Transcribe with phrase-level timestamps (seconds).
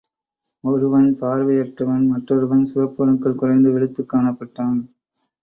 [0.63, 4.79] ஒருவன் பார்வை அற்றவன் மற்றொருவன் சிவப்பு அணுக்கள் குறைந்து வெளுத்துக் காணப்பட்டான்.